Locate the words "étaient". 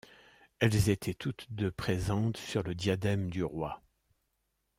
0.89-1.13